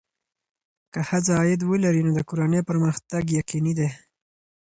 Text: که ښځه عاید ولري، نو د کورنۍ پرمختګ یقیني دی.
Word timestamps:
که 0.93 0.99
ښځه 1.09 1.31
عاید 1.39 1.61
ولري، 1.65 2.01
نو 2.07 2.11
د 2.17 2.19
کورنۍ 2.29 2.61
پرمختګ 2.69 3.23
یقیني 3.39 3.73
دی. 3.79 3.89